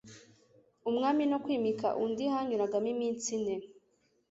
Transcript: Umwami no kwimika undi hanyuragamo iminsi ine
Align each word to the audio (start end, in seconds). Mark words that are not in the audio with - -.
Umwami 0.89 1.23
no 1.31 1.37
kwimika 1.43 1.87
undi 2.03 2.25
hanyuragamo 2.33 2.87
iminsi 2.95 3.27
ine 3.37 3.55